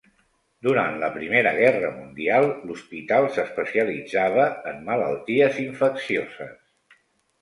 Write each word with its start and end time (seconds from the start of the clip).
Durant 0.67 0.95
la 1.03 1.09
Primera 1.17 1.51
Guerra 1.57 1.91
Mundial, 1.97 2.49
l'hospital 2.69 3.27
s'especialitzava 3.35 4.49
en 4.73 4.83
malalties 4.91 5.61
infeccioses. 5.69 6.57